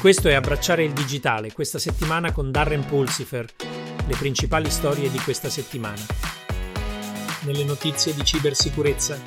[0.00, 3.44] Questo è Abbracciare il digitale, questa settimana con Darren Pulsifer,
[4.08, 6.00] le principali storie di questa settimana.
[7.44, 9.18] Nelle notizie di cibersicurezza.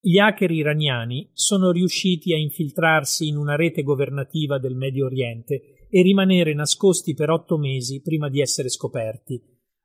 [0.00, 6.02] Gli hacker iraniani sono riusciti a infiltrarsi in una rete governativa del Medio Oriente e
[6.02, 9.40] rimanere nascosti per otto mesi prima di essere scoperti.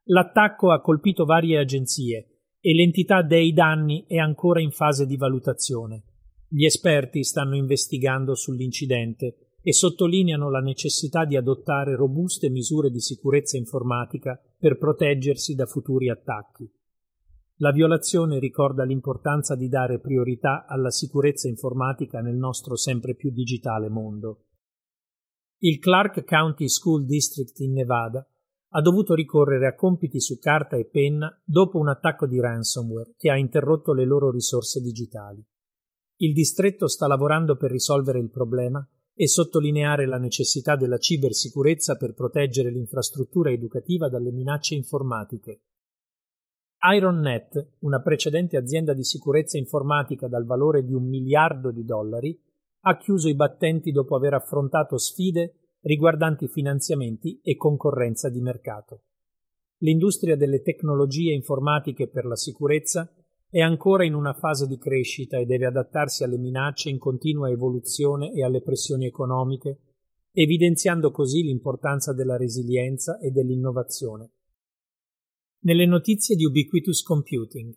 [0.06, 6.02] L'attacco ha colpito varie agenzie e l'entità dei danni è ancora in fase di valutazione.
[6.48, 13.58] Gli esperti stanno investigando sull'incidente e sottolineano la necessità di adottare robuste misure di sicurezza
[13.58, 16.66] informatica per proteggersi da futuri attacchi.
[17.56, 23.90] La violazione ricorda l'importanza di dare priorità alla sicurezza informatica nel nostro sempre più digitale
[23.90, 24.46] mondo.
[25.58, 28.26] Il Clark County School District in Nevada
[28.70, 33.28] ha dovuto ricorrere a compiti su carta e penna dopo un attacco di ransomware che
[33.28, 35.44] ha interrotto le loro risorse digitali.
[36.20, 38.82] Il distretto sta lavorando per risolvere il problema
[39.20, 45.62] e sottolineare la necessità della cibersicurezza per proteggere l'infrastruttura educativa dalle minacce informatiche.
[46.80, 52.40] IronNet, una precedente azienda di sicurezza informatica dal valore di un miliardo di dollari,
[52.82, 59.02] ha chiuso i battenti dopo aver affrontato sfide riguardanti finanziamenti e concorrenza di mercato.
[59.78, 63.12] L'industria delle tecnologie informatiche per la sicurezza
[63.50, 68.30] è ancora in una fase di crescita e deve adattarsi alle minacce in continua evoluzione
[68.32, 69.80] e alle pressioni economiche,
[70.32, 74.32] evidenziando così l'importanza della resilienza e dell'innovazione.
[75.60, 77.74] Nelle notizie di Ubiquitous Computing.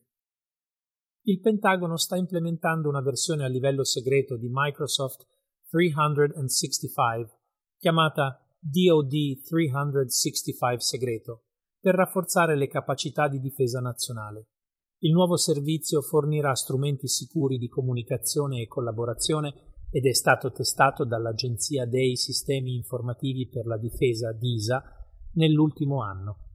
[1.24, 5.26] Il Pentagono sta implementando una versione a livello segreto di Microsoft
[5.70, 7.40] 365,
[7.78, 11.44] chiamata DoD 365 segreto,
[11.80, 14.48] per rafforzare le capacità di difesa nazionale.
[15.04, 19.54] Il nuovo servizio fornirà strumenti sicuri di comunicazione e collaborazione
[19.90, 24.84] ed è stato testato dall'Agenzia dei Sistemi Informativi per la Difesa DISA
[25.34, 26.50] nell'ultimo anno.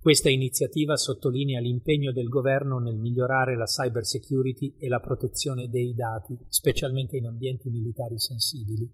[0.00, 5.94] Questa iniziativa sottolinea l'impegno del governo nel migliorare la cyber security e la protezione dei
[5.94, 8.90] dati, specialmente in ambienti militari sensibili.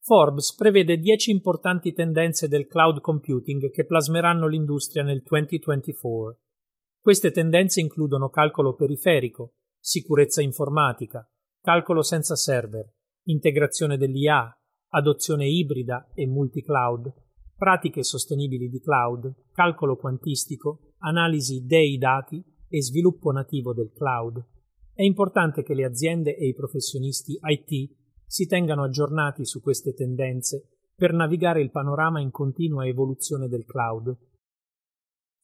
[0.00, 6.45] Forbes prevede 10 importanti tendenze del cloud computing che plasmeranno l'industria nel 2024.
[7.06, 11.24] Queste tendenze includono calcolo periferico, sicurezza informatica,
[11.60, 12.84] calcolo senza server,
[13.26, 14.52] integrazione dell'IA,
[14.88, 17.14] adozione ibrida e multi-cloud,
[17.56, 24.44] pratiche sostenibili di cloud, calcolo quantistico, analisi dei dati e sviluppo nativo del cloud.
[24.92, 27.96] È importante che le aziende e i professionisti IT
[28.26, 34.12] si tengano aggiornati su queste tendenze per navigare il panorama in continua evoluzione del cloud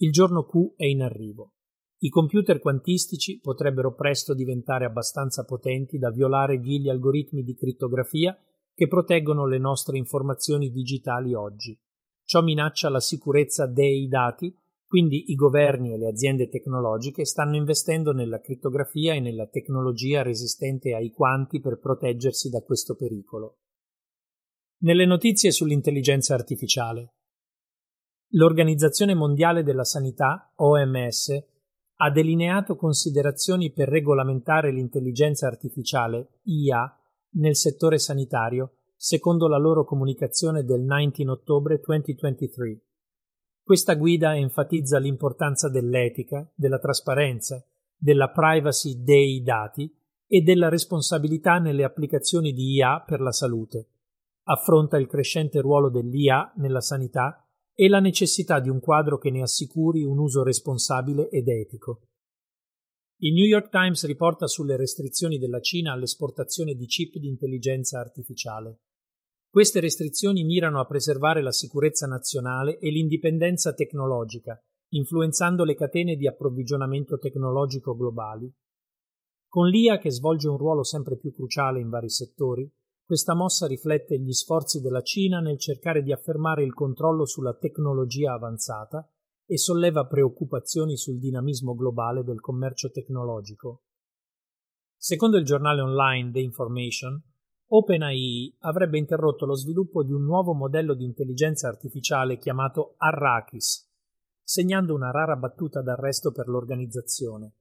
[0.02, 1.54] il giorno Q è in arrivo.
[1.98, 8.36] I computer quantistici potrebbero presto diventare abbastanza potenti da violare gli algoritmi di crittografia
[8.74, 11.78] che proteggono le nostre informazioni digitali oggi.
[12.24, 14.52] Ciò minaccia la sicurezza dei dati,
[14.88, 20.94] quindi i governi e le aziende tecnologiche stanno investendo nella crittografia e nella tecnologia resistente
[20.94, 23.58] ai quanti per proteggersi da questo pericolo.
[24.78, 27.12] Nelle notizie sull'intelligenza artificiale.
[28.34, 31.44] L'Organizzazione Mondiale della Sanità, OMS,
[31.96, 36.98] ha delineato considerazioni per regolamentare l'intelligenza artificiale, IA,
[37.34, 42.80] nel settore sanitario, secondo la loro comunicazione del 19 ottobre 2023.
[43.62, 47.62] Questa guida enfatizza l'importanza dell'etica, della trasparenza,
[47.94, 49.94] della privacy dei dati
[50.26, 53.88] e della responsabilità nelle applicazioni di IA per la salute.
[54.44, 57.41] Affronta il crescente ruolo dell'IA nella sanità
[57.82, 62.02] e la necessità di un quadro che ne assicuri un uso responsabile ed etico.
[63.22, 68.82] Il New York Times riporta sulle restrizioni della Cina all'esportazione di chip di intelligenza artificiale.
[69.50, 74.56] Queste restrizioni mirano a preservare la sicurezza nazionale e l'indipendenza tecnologica,
[74.90, 78.48] influenzando le catene di approvvigionamento tecnologico globali.
[79.48, 82.72] Con l'IA, che svolge un ruolo sempre più cruciale in vari settori,
[83.12, 88.32] questa mossa riflette gli sforzi della Cina nel cercare di affermare il controllo sulla tecnologia
[88.32, 89.06] avanzata
[89.44, 93.82] e solleva preoccupazioni sul dinamismo globale del commercio tecnologico.
[94.96, 97.22] Secondo il giornale online The Information,
[97.66, 103.90] OpenAI avrebbe interrotto lo sviluppo di un nuovo modello di intelligenza artificiale chiamato Arrakis,
[104.42, 107.56] segnando una rara battuta d'arresto per l'organizzazione.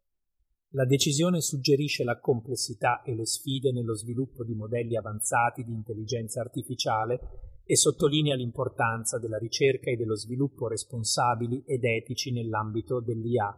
[0.73, 6.39] La decisione suggerisce la complessità e le sfide nello sviluppo di modelli avanzati di intelligenza
[6.39, 13.53] artificiale e sottolinea l'importanza della ricerca e dello sviluppo responsabili ed etici nell'ambito dell'IA.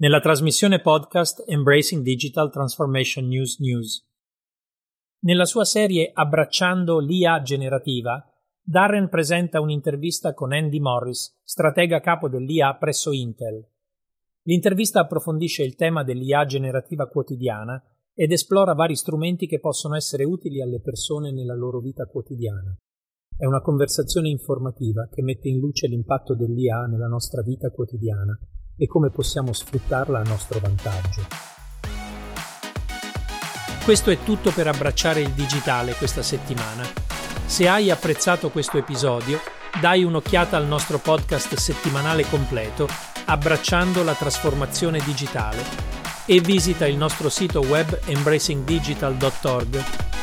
[0.00, 4.06] Nella trasmissione podcast Embracing Digital Transformation News News
[5.20, 8.22] Nella sua serie Abbracciando l'IA generativa,
[8.60, 13.66] Darren presenta un'intervista con Andy Morris, stratega capo dell'IA presso Intel.
[14.48, 17.82] L'intervista approfondisce il tema dell'IA generativa quotidiana
[18.14, 22.74] ed esplora vari strumenti che possono essere utili alle persone nella loro vita quotidiana.
[23.36, 28.38] È una conversazione informativa che mette in luce l'impatto dell'IA nella nostra vita quotidiana
[28.74, 31.20] e come possiamo sfruttarla a nostro vantaggio.
[33.84, 36.84] Questo è tutto per abbracciare il digitale questa settimana.
[37.44, 39.40] Se hai apprezzato questo episodio,
[39.78, 45.62] dai un'occhiata al nostro podcast settimanale completo Abbracciando la trasformazione digitale
[46.24, 49.76] e visita il nostro sito web embracingdigital.org.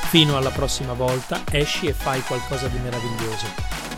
[0.09, 3.94] Fino alla prossima volta, esci e fai qualcosa di meraviglioso.